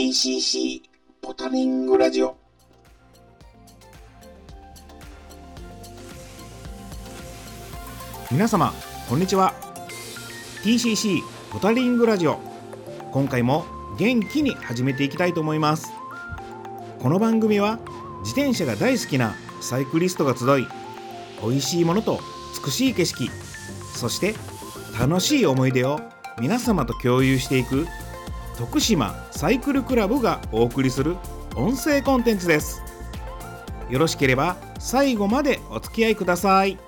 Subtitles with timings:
[0.00, 0.80] TCC
[1.20, 2.34] ポタリングラジオ
[8.32, 8.72] 皆様
[9.10, 9.52] こんにちは
[10.64, 11.20] TCC
[11.52, 12.40] ポタリングラジオ
[13.12, 13.66] 今回も
[13.98, 15.92] 元気に始めていきたいと思います
[16.98, 17.78] この番組は
[18.20, 20.66] 自転車が大好きなサイクリストが集い
[21.42, 22.20] 美味しいものと
[22.64, 23.30] 美しい景色
[23.94, 24.34] そして
[24.98, 26.00] 楽しい思い出を
[26.40, 27.86] 皆様と共有していく
[28.58, 31.16] 徳島サイクルクラブがお送りする
[31.56, 32.82] 音声コンテンツです
[33.90, 36.78] よろしければ最後までお付き合いください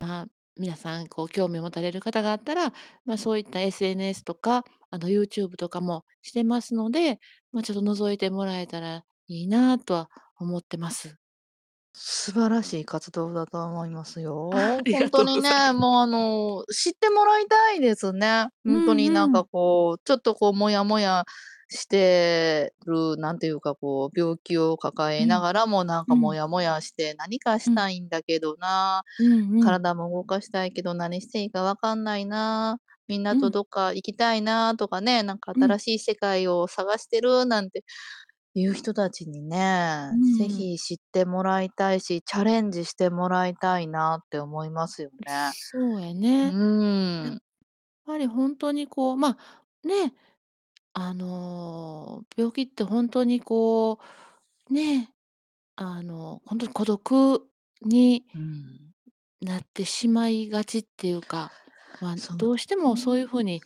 [0.00, 0.26] まあ、
[0.58, 2.72] 皆さんこう興味を持たれる方があったら、
[3.04, 7.20] まあ、そういった SNS とか、あの YouTube とかもしてますので、
[7.52, 11.16] まあ、ちょっと覗いてもらえたらいいなとは思ってます。
[11.96, 14.78] 素晴らしい活動だと思いますよ。
[14.78, 18.46] ありほんとにがとうございね、もうあの、知ってもらいたいですね。
[18.64, 19.44] うほんとになんかんうん。
[19.44, 21.24] こう、ちょっとこうモヤモヤ
[21.68, 25.26] してる、なんていうかこう、病気を抱うん。
[25.26, 26.14] えながらもなんうん。
[26.14, 27.80] かモヤモヤして何かしうん。
[27.80, 29.76] たいんだけどな、うんうん。
[29.78, 33.52] 体も動かしたいけど何していいかわかんないな、みんなとうん。
[33.52, 35.74] どっか行きたいなとかね、なんかうん。
[35.74, 37.84] 新しい世界を探してるなんて
[38.54, 40.64] いう人たちにね、うぜん。
[40.68, 45.52] ひ知ってもらいたいし、チャレンジしてもらいたいなって思いますよね。
[45.52, 46.58] そうやうね。
[47.22, 47.34] やっ。
[48.06, 49.38] ぱりほんとにこう、ま、
[49.84, 50.14] ね、
[50.94, 54.00] あの、病気ってほんとにこ
[54.70, 55.14] う、ね、
[55.76, 57.50] あの、ほんとに孤独
[57.82, 58.94] にうん。
[59.40, 61.52] なってしまいがちっていうか、
[62.00, 63.28] ま、そうどうしてもそういうね。
[63.28, 63.62] 風に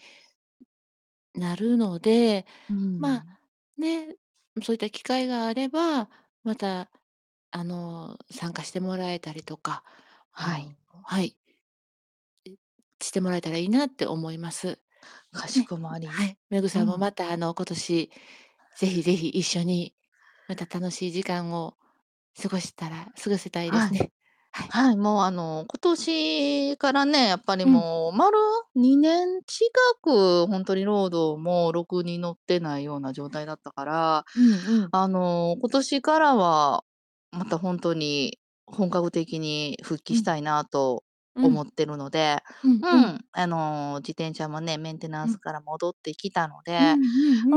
[1.34, 3.39] なるので、うま、ん。
[3.77, 4.16] ね、
[4.62, 6.10] そういった機会があれば、
[6.44, 6.90] また
[7.50, 9.84] あの、参加してもらえたりとか、
[10.32, 10.70] あはい。
[10.70, 11.36] のはい。
[12.46, 12.56] え、
[13.02, 14.80] してもらえたらいいなって思います。
[15.32, 16.06] かしね、こまり。
[16.06, 16.38] はい。
[16.50, 16.98] めぐさんもうん。
[16.98, 18.10] またあの、今年
[18.76, 19.94] ぜひぜひ一緒に
[20.48, 21.78] また楽しい時間を
[22.42, 23.91] 過ごしたら過ごせたいではい。
[23.91, 24.12] すね。
[24.53, 24.70] はい。
[24.70, 27.82] はい、もうあの、今年からね、やっぱりうん。
[27.82, 28.36] もう丸
[28.75, 29.70] 2年近
[30.03, 34.92] くほんとにロードもろくに乗ってないような状態だったから、うんうん。
[34.92, 36.84] あの、今年からは
[37.32, 40.14] またほんとに本格的に復うん。
[40.14, 41.04] 帰したいなと
[41.36, 41.56] うん。
[41.56, 42.80] 思ってるので、うんうん。
[42.92, 45.28] うん、あの、自転車もね、メンテナうん。
[45.28, 46.97] ンスから戻ってきたので、うんう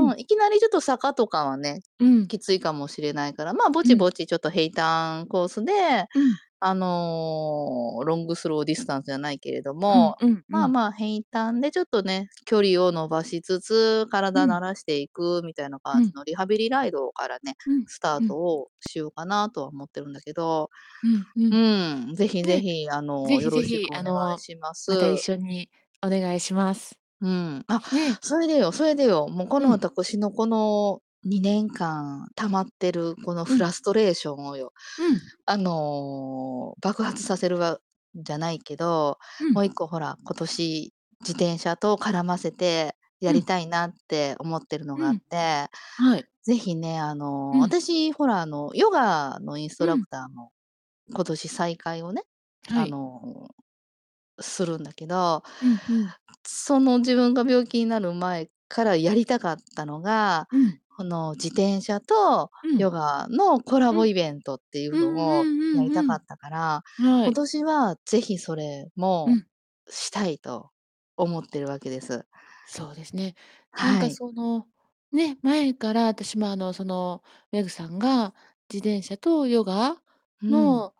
[0.02, 0.12] んうん。
[0.12, 2.30] うん、いきなりちょっと坂とかはね、うん。
[2.30, 3.92] きついかもしれないから、ま、ぼうん。
[3.92, 5.74] ちぼちちょっと平坦コースで、
[6.14, 6.42] うん。
[6.64, 10.54] あの、ロングスローディスタンスじゃないけれどうんも、うんうん。
[10.54, 14.56] まあまあ平坦でちょっとね、距離を伸ばしつつ、体うん。
[14.58, 16.02] 慣らしていくみたいなうん。
[16.02, 18.28] 感じのリハビリライドからね、うん、スターうん。
[18.28, 20.70] トをしようかなとは思ってるんだけど、
[21.04, 21.60] うんううん。
[22.12, 25.32] ん、ぜひぜね、ひあぜの、よろしひぜひくお願いしままた一す。
[25.34, 25.70] 緒に
[26.06, 26.98] お願いします。
[27.22, 27.66] うん。
[27.68, 28.22] あ、ね。
[28.22, 29.72] それでよそれでよ、もうこのうん。
[29.72, 33.62] 私のこの2年間溜まってるこのうん。
[33.62, 35.32] フラストレーションをよ、うん。
[35.46, 37.80] あの、爆発させるわ
[38.16, 39.56] じゃないけど、うん。
[39.56, 43.42] もう1個ほら、今年自転車と絡ませてやうん。
[43.42, 45.22] りたいなって思ってるのがあっうん。
[45.30, 45.68] て、
[45.98, 46.30] はい。
[46.44, 47.72] ぜひね、あの、うん。
[47.72, 50.04] 私ほらあの、ヨガのインストラうん。
[50.04, 50.52] クターも
[51.14, 52.24] 今年再開をね、
[52.74, 52.96] あはい。
[52.98, 53.50] の、
[54.42, 56.16] するんだけど、うんうん。
[56.46, 60.81] その自分が病気になる前からやりたかったのが、うん。
[61.02, 62.78] この自転車とうん。
[62.78, 64.04] ヨガのコラうん。
[64.04, 65.48] ボイベントっていううんのを。
[65.74, 66.84] やりたかったから、
[67.24, 67.34] 今はい。
[67.34, 69.46] 年はぜひそれもうん。
[69.90, 70.72] したいと
[71.18, 72.26] 思ってるわけです。
[72.66, 73.36] そうですね。
[73.80, 74.20] なんかはい。
[74.20, 74.68] その、
[75.12, 78.34] ね、前から私もあの、その、メグさんが
[78.72, 80.02] 自転車とヨガ
[80.42, 80.82] うん。
[80.82, 80.94] の、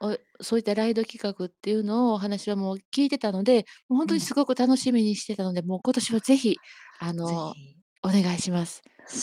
[0.00, 4.08] おそういったライド企画っていうのをお話はもう聞いてたので、もうほんうん。
[4.08, 6.62] とにすごく楽しみにしてたので、もう今年はぜひ
[6.98, 7.56] あの。
[8.04, 8.82] お願いします。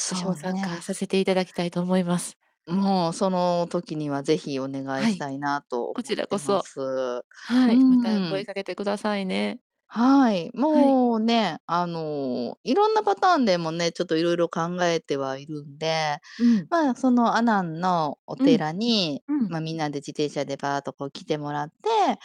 [0.10, 0.62] 私も参そうね。
[0.62, 2.38] 加させていただきたいと思います。
[2.68, 5.14] もうその時にはぜひお願いはい。
[5.14, 6.44] したいなとこち思っらこそ。
[6.44, 6.80] てます。
[6.80, 8.42] うはい、またーん。
[8.42, 9.62] 声かけてくださいね。
[9.88, 10.52] はい。
[10.72, 10.98] はい。
[10.98, 14.48] もうね、あの、いろんなパターンでもね、ちょっと色々
[14.78, 16.70] 考えてはいるんで、うん。
[16.70, 18.62] まあ、その阿南のおうん。
[18.62, 19.50] 寺に、うん。
[19.50, 21.74] ま、みんなで自転車でバーっとこう来てもらって、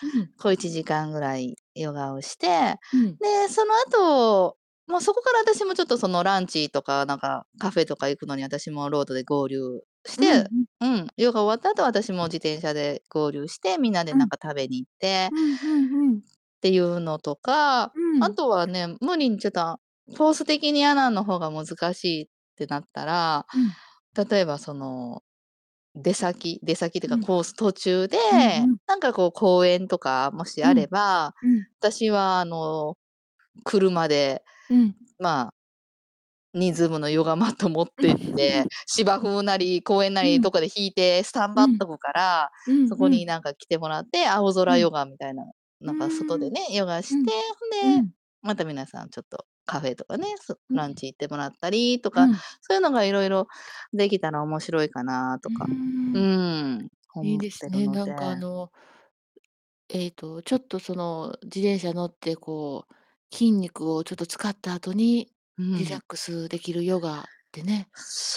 [0.03, 0.37] うん。
[0.39, 2.47] こう1時間ぐらいヨガをして、
[2.93, 3.19] うん。
[3.21, 4.57] で、その後、
[4.89, 9.59] ま、そこから私もちょっとそのランチとかなんかカフェとか行くのに私もロードで合流
[10.07, 10.67] しうんうて、ん。
[10.81, 14.21] うん、ヨガ終わった後私も自転車で合流して、みんなでうん。
[14.21, 16.23] なんか食べに行ってうんうんうん。
[16.59, 18.01] っていうのとか、あう
[18.31, 18.37] ん。
[18.37, 19.79] とはね、無理にちょっと
[20.17, 23.77] コース的に阿南の方が難しいってなったら、うん。
[24.31, 25.23] 例えばその
[25.97, 27.27] 出先出先っていうかうん。
[27.27, 28.79] コース途中で、うんうん。
[28.89, 30.75] なんかこう公園とかもしあうん。
[30.75, 31.67] れば、うん。
[31.81, 32.97] 私はあの、
[33.65, 34.97] 車で、うん。
[35.19, 35.53] まあ
[36.55, 40.29] 人数分のヨガマット持って行って、 芝生なり公園なうん。
[40.29, 41.63] りどっかで引いてスタンうん。
[41.63, 43.19] バっとくから、うんそこうん。
[43.19, 44.75] になんか来てもらって、青うん。
[44.75, 45.45] 空ヨガみたいな、
[45.81, 46.51] うなんか外で。
[46.51, 47.33] ね、ヨガして、うん。
[47.59, 48.13] ほんで、うん。
[48.43, 50.79] また皆さんちょっとカフェとかね、そうん。
[50.79, 52.43] ランチ行ってもらったりとか、うん。
[52.63, 53.47] そういうのが色々
[53.93, 56.19] できたら面白いかなとうか、ー。
[56.19, 56.89] うんん、
[57.21, 57.71] いい思っですね。
[57.71, 57.99] てるので。
[57.99, 58.71] なんかあの
[59.89, 62.95] ええと、ちょっとその自転車乗ってこう、
[63.33, 65.79] 筋肉をちょっと使った後に、うん。
[65.79, 67.89] リラックスできるヨガってね、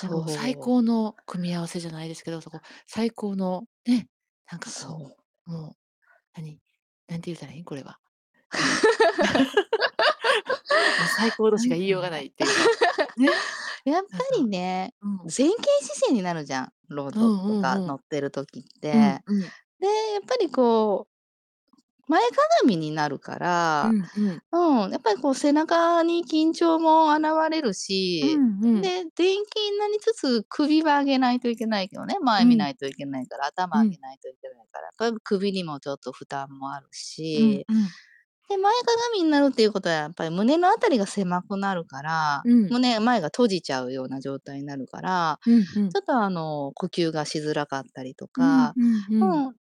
[0.01, 0.67] なんかもう最そう。
[0.67, 4.07] 高の組み合わせじゃないですけど、そこ、最高のね、
[4.51, 5.15] なんかこそう。
[5.47, 5.75] う、もう、
[6.35, 6.59] 何、
[7.07, 7.99] なんて言うたらいいん、これは。
[11.05, 12.69] 最高としか言いようがないっていうか、
[13.17, 13.43] ね。
[13.85, 15.17] やっぱりね、うん。
[15.25, 17.87] 前傾姿勢になるじゃん、ロードうんとかうんうん。
[17.87, 19.23] 乗ってる時っうんて。
[19.27, 19.53] うん。
[19.79, 21.13] で、やっぱりこう
[22.09, 23.37] 前かがみになるか
[23.81, 24.41] うら、んうん。
[24.51, 27.73] うん、やっぱりこう背中に緊張も現れる
[28.21, 28.91] うし、んうん。
[28.91, 29.35] で、前傾
[29.71, 32.69] になりつつ首は上げないといけないけどね、前見なうん。
[32.69, 33.89] いといけないから、頭うん。
[33.89, 37.93] 上げないといけないから、やっぱり首にもちょっと負担もあるし、うんうん。
[38.49, 42.69] で、前かがみになるっていうことはやっぱり胸のあたりが狭くなるから、うん。
[42.69, 45.95] 胸前が閉じちゃうような状態になるから、うんうん。
[45.95, 49.45] ちょっとあの、呼吸がしづらかったりとか、うんうんうん。
[49.45, 49.57] うん、で、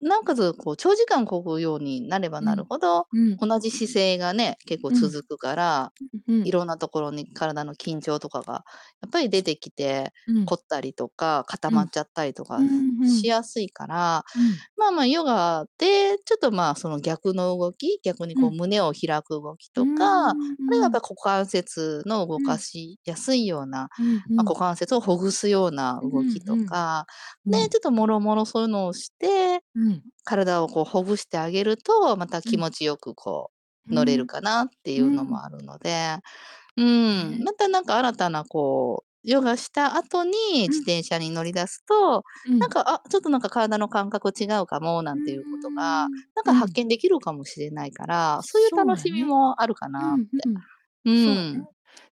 [0.00, 2.68] なおかつこう長時間漕ぐようになればなるうん。
[2.68, 3.40] ほど、うん。
[3.40, 5.10] 同じ姿勢がね、結構うん。
[5.10, 5.92] 続くから、
[6.28, 6.48] うんうん。
[6.48, 8.64] いろんなところに体の緊張とかが
[9.02, 10.48] やっぱり出てきて、うん。
[10.48, 11.78] 凝ったりとか固うん。
[11.78, 12.64] まっちゃったりとかう。
[13.02, 14.60] しやすいから、うん。
[14.76, 18.42] まあまあヨガでちょっとまあ、その逆の動き、逆にうん。
[18.42, 20.34] こう胸を開く動きうーとか、あ
[20.70, 20.92] るいはやっん。
[20.92, 22.58] ぱ股関節の動かうん。
[22.58, 24.50] しやすいような、ま、うんうん。
[24.50, 26.66] 股関節をほぐすようなうん動きとうん。
[26.66, 27.06] か、
[27.50, 27.70] で、うん。
[27.70, 30.10] ちょっともろもろそういうのをして、うん。
[30.24, 32.52] 体をこうほぐしてあげると、またうん。
[32.52, 33.52] 気持ちよくこ
[33.86, 34.26] う乗れる。
[34.26, 35.26] かなっていううのん。
[35.26, 36.16] もあるので、
[36.76, 37.44] うん、ね。
[37.44, 40.34] またなんか新たなこう、ヨガした後に
[40.66, 40.74] うん。
[40.74, 42.60] 自転車に乗り出すと、うん。
[42.60, 46.24] なんか、あ、ちょっとなんか体の感覚違うかもなうんていうことが、ーん。
[46.36, 46.78] なんか発うん。
[46.82, 49.24] 見できるかもしれないから、そういう楽しみ。
[49.24, 50.46] もあるかうんなって。
[50.46, 50.64] うん。
[51.06, 51.42] うそうね。
[51.60, 51.68] ん、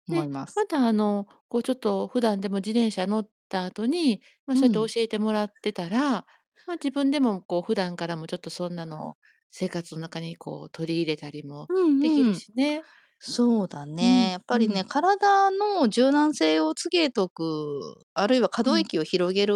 [0.10, 0.56] 思いで、ます。
[0.56, 4.96] またあの、こうちょっと普段でも自転車乗った後に、ま、そうやってうん。
[4.96, 6.26] 教えてもらってたら、
[6.68, 9.18] ま、自分でもこう普段からもちょっとそんなのを
[9.52, 11.70] 生活の中にこう取り入れたりも
[12.00, 12.42] できるうんうん。
[12.42, 12.86] しね。
[13.20, 14.32] そうだうん、ね。
[14.34, 14.90] やっぱりね、うん。
[14.90, 17.44] 体の柔軟性をつけとく、
[18.14, 18.76] あるいは可うん。
[18.76, 19.56] 動域を広げる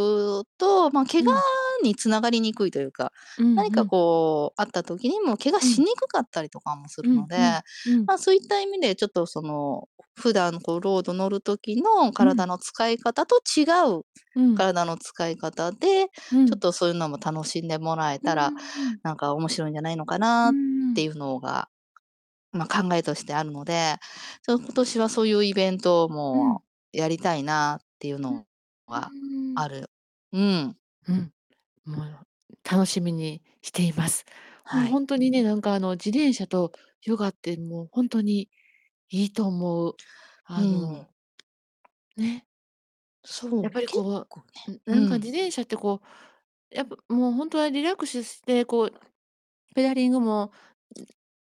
[0.57, 1.41] と、ま、怪我うん。
[1.83, 3.11] に繋がりにくいというか、
[3.55, 3.91] 何かうんうん。
[3.91, 5.75] こうあった時にも怪我うん。
[5.75, 8.07] しにくかったりとかもするので、うんうん、うん。
[8.07, 12.39] ま、そういった意味でちょっとその、普段こうロード乗る時のうん。
[12.39, 13.63] 体の使い方と違
[13.99, 14.03] う
[14.35, 14.63] うん。
[14.65, 16.59] 体の使い方で、ちょっうん。
[16.59, 18.53] とそういうのも楽しんでもらえうーたら、
[18.95, 18.99] ん。
[19.03, 20.55] なんか面白いんじゃないのかうーなっ
[20.95, 21.09] ていん。
[21.09, 21.69] うのが、
[22.53, 23.97] ま、考えとしてあるので、
[24.45, 26.59] ちょ今年はそういうイベントうん。
[26.59, 28.37] もやりたいなっていううん。
[28.37, 28.45] うの
[28.87, 29.63] はーん。
[29.63, 29.89] ある。
[30.33, 30.77] うん。
[31.07, 31.31] うん。
[31.89, 32.27] もう
[32.69, 34.25] 楽しみにしています。
[34.71, 34.89] もうはい。
[34.89, 36.71] ほんとにね、なんかあの自転車と
[37.03, 38.49] ヨガってもうほんとに
[39.09, 39.95] いいと思う。
[40.55, 40.61] うん。
[40.61, 41.07] あの
[42.17, 42.45] ね。
[43.23, 45.09] そう、やっぱり結こ構ねう、ん、なんうん。
[45.09, 46.01] か自転車ってこ
[46.71, 48.93] う、やっぱもうほんとはリラックスして、こう
[49.75, 50.51] ペダリングも、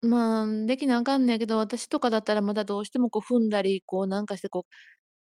[0.06, 4.66] ん、まあ、できなあかんねやけど、私とかだったらまだどうしてもこう踏んだり、こうなんかしてこ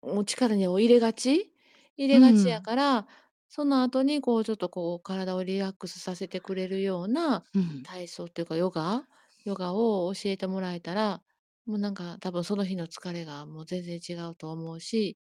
[0.03, 1.53] う、もう力にを入れがち
[1.97, 2.63] 入れがちやうん。
[2.63, 3.07] から、
[3.51, 7.83] その後にこうちょっとこう体をリラックスさせてくれるようなうん。
[7.83, 9.07] 体操っていうかヨガ
[9.43, 11.21] ヨガを教えてもらえたら、
[11.65, 15.15] もうなんか多分その日の疲れがもう全然違うと思うし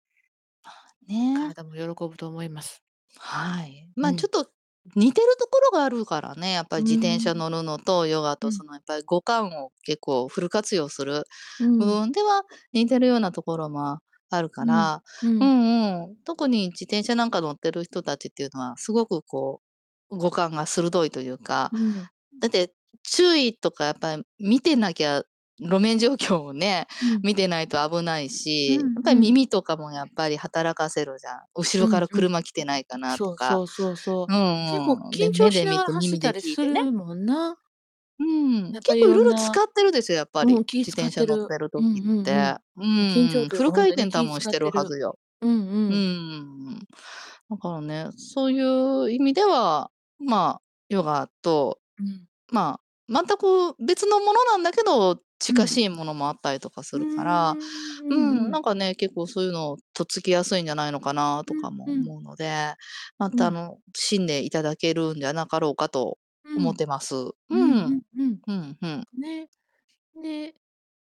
[0.64, 1.54] まあ、ね。
[1.54, 2.82] 体も喜ぶと思います。
[3.16, 3.90] はい。
[3.96, 4.26] ま、ちょうん。
[4.26, 4.50] っと
[4.96, 7.34] 似てるところがあるからね、やっぱり自転車ん。
[7.34, 8.60] 乗るのとヨガとうん。
[8.60, 11.25] そのやっぱり五感を結構フル活用する
[11.78, 12.00] 部うん。
[12.02, 15.46] 分では似てるようなところもあるかうん、ら、ううん。
[15.46, 19.62] んうん、特に自転車なんか乗ってる人たちっていうのはすごくこ
[20.10, 22.10] う、五感が鋭いというか、うん。
[22.40, 22.72] だって
[23.04, 25.25] 注意とかやっぱり見てなきゃ
[25.60, 27.22] 路面状況をね、うん。
[27.22, 29.30] 見てないと危ないし、やうんっぱりうん。
[29.32, 31.40] 耳とかもやっぱり働かせるじゃん。
[31.56, 32.08] 後ろから。
[32.08, 33.60] 車来てないかなとか。
[33.60, 34.32] そうそうそうそう。
[34.32, 34.32] う
[34.66, 35.16] 結構んうん。
[35.18, 36.80] で、緊張目で見しながらて走ったり聞いてね。
[36.80, 37.58] するもんな。
[38.20, 40.54] うん、やっぱりい結構色々使ろんなってるですよ、やっぱり。
[40.56, 41.70] うん、気自使転車乗っってる。
[41.70, 42.24] 時っうんうんうん。
[42.24, 42.56] て。
[42.76, 44.70] う緊張ん、というかほんフル回とに気転多分して使ってる。
[44.70, 45.18] るはずよ。
[45.42, 45.96] うんううん。
[45.96, 46.78] ん。
[47.50, 48.62] だからね、そうい
[49.04, 52.26] う意味では、まあ、ヨガと、うん。
[52.52, 57.58] まあ、全く別のものなんだけど近しいものもあったりとかするから、
[58.02, 62.74] ううん、んなんかね、結構そういうのとっつきやすいんじゃないのかなとかもうんうん思うので、
[63.18, 66.18] またあうんの、信でいただけるんじゃなかろうかと
[66.61, 67.14] 思ってます。
[67.50, 67.57] う。
[67.57, 69.05] うんんうんうんうん、うん。
[69.19, 69.49] ね。
[70.23, 70.55] で、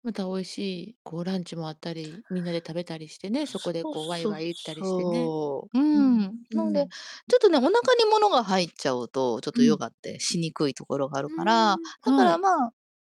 [0.02, 0.58] また美味し
[0.90, 5.34] いこうランチもあったり、みんなで食べたりしてね、そこでそうこうワイそうワイ言ったりしてね。
[5.34, 5.78] そう。
[5.78, 6.42] ううんん。
[6.54, 6.92] なので、うん
[7.28, 12.36] ちょっとね、お腹に物が入っちゃうと、ちょっとうんヨガってしにくいところがあるから、うんだかはい。
[12.36, 12.72] らまあ、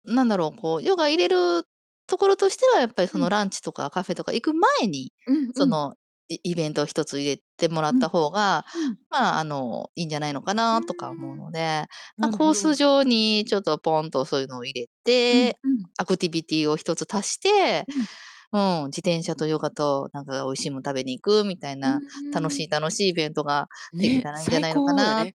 [0.06, 1.66] なんだろう、こう、ヨガ入れる
[2.08, 5.96] ところとしては、やっぱりそうのんランチとかカフェとか行く前に、うんうんその、
[6.30, 9.00] イイベントを一つ入れてもらったうん方が、うん。
[9.10, 11.38] まあ、あの、いいんじゃないのかうなとか思う。
[11.38, 11.86] ので、
[12.20, 12.76] ま、なるほコースど。
[12.76, 14.90] 上にちょっとポンとそういうのを入れ
[15.32, 15.90] うんて、うん。
[15.98, 18.08] アクティビティを一つ足して、うん。
[18.54, 22.04] うん、自転車とヨガとなんか美味しいもん食べに行くみたいうな、
[22.34, 22.66] 楽しーん。
[22.66, 23.70] い楽しいイベントが
[24.02, 24.94] できね、たらいいんじゃ最ないのか。
[24.94, 25.34] なって。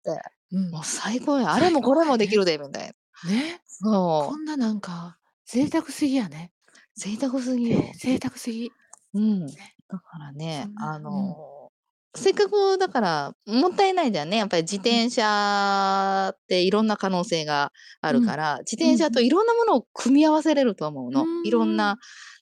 [0.70, 0.84] もううん。
[0.84, 1.52] 最高や。
[1.52, 2.36] あれ最もこれもでき。
[2.36, 2.94] るでみたいな。
[3.22, 3.62] ね。
[3.66, 4.32] そう。
[4.32, 6.52] こんななんか贅沢すぎやね。
[6.96, 7.94] 贅沢すぎね、よ。
[7.98, 8.72] 贅沢すぎ。
[9.14, 9.46] うん。
[9.46, 9.74] ね。
[9.88, 11.34] だからね、あうん。
[11.34, 11.70] の、
[12.16, 14.38] せっかくだから、もったいないじゃんね。
[14.38, 15.02] やっぱり自うん。
[15.02, 18.18] 転車っていろんな可能性があうん。
[18.18, 18.96] るから、自うんうん。
[18.96, 21.28] 転車といろんなものを組み合わせれると思ううの。
[21.42, 21.92] いろんーん。
[21.92, 21.98] な、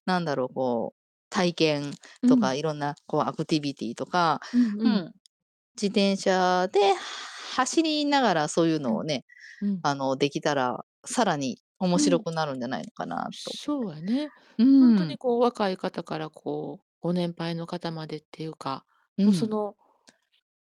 [0.06, 0.98] なんだろう、こう、
[1.30, 2.30] 体験うん。
[2.30, 4.80] とかいろんなこうアクティビティとか、うんうん。
[4.84, 5.12] うん、
[5.76, 6.80] 自転車で
[7.56, 8.94] 走りながらそういううん。
[8.94, 9.24] のをね、
[9.62, 9.82] うん。
[9.82, 12.16] あの、できたら、さらに面うん。
[12.16, 14.32] 白くなるんじゃないのかなとそうやね。
[14.58, 15.12] うほんとん。
[15.12, 18.84] にこう若い方からこう、ご年配の方までっていうか、
[19.18, 19.26] うん。
[19.26, 19.76] もうその、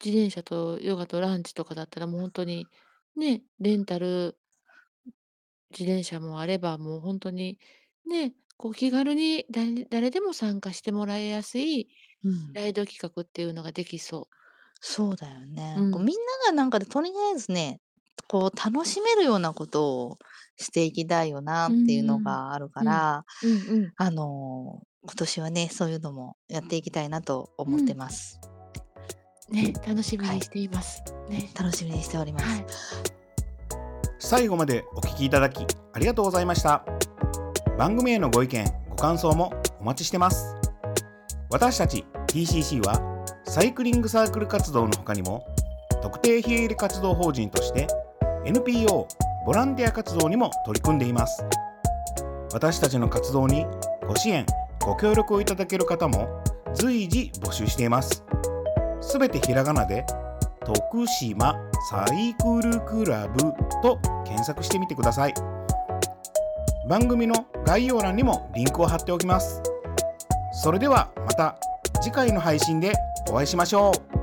[0.05, 2.71] 自転車とヨガとランチとかだったらもうほんとに、
[3.17, 4.39] ね、レンタル
[5.71, 7.59] 自転車もあれば、もうほんとに、
[8.07, 11.89] ね、こう気軽にだれ誰でも参加してもらいやすい
[12.23, 12.55] うん。
[12.55, 14.29] ライド企画っていうのができそ
[14.81, 15.41] そうだよ
[15.75, 15.81] う。
[15.81, 15.81] ね。
[15.81, 15.85] う。
[15.91, 17.81] こうんみんながなんかでとりあえずね、
[18.29, 20.19] こう楽しめるようなことを
[20.57, 22.19] していきたいよなうっていうの。
[22.21, 22.87] があるかうん。
[22.87, 23.93] ら、うんうん。
[23.97, 27.99] あの、今年はね、そういうのもやっていきたいなと思ってうん。
[27.99, 28.41] ます。
[29.51, 30.37] ね、楽しみはい。
[30.37, 31.03] にしています。
[31.29, 31.51] ね。
[31.59, 32.65] 楽しみにしておりまはい。
[32.69, 33.03] す。
[34.19, 36.83] 最後までお聞きいただきありがとうございました
[37.77, 40.55] 番組へのご意見ご感想もお待ちしてます
[41.51, 43.03] 私たち TCC は
[43.45, 45.45] サイクリングサークル活動の他にも
[46.03, 47.87] 特定非営利活動法人として
[48.47, 49.07] NPO
[49.45, 51.45] ボランティア活動にも取り組んでいます。
[52.53, 53.67] 私たちの活動に
[54.07, 54.47] ご支援
[54.81, 56.43] ご協力をいただける方も
[56.75, 58.25] 随時募集しています。
[59.01, 60.07] すべてひらがなで
[60.65, 61.55] 徳島
[61.91, 65.35] サイクルクラブと検索してみてください。
[66.89, 69.63] 番組の概要欄にもリンクを貼っておきます。
[70.53, 71.59] それではまた
[72.01, 72.95] 次回の配信で
[73.29, 74.14] お会いしましょう。